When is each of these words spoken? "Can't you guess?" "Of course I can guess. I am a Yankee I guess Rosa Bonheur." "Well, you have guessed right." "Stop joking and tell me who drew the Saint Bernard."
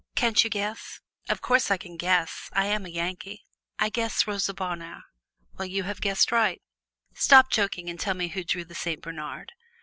"Can't 0.15 0.43
you 0.43 0.49
guess?" 0.49 0.99
"Of 1.29 1.43
course 1.43 1.69
I 1.69 1.77
can 1.77 1.95
guess. 1.95 2.49
I 2.53 2.65
am 2.65 2.87
a 2.87 2.89
Yankee 2.89 3.45
I 3.77 3.89
guess 3.89 4.25
Rosa 4.25 4.51
Bonheur." 4.51 5.03
"Well, 5.59 5.67
you 5.67 5.83
have 5.83 6.01
guessed 6.01 6.31
right." 6.31 6.59
"Stop 7.13 7.51
joking 7.51 7.87
and 7.87 7.99
tell 7.99 8.15
me 8.15 8.29
who 8.29 8.43
drew 8.43 8.65
the 8.65 8.73
Saint 8.73 9.03
Bernard." 9.03 9.51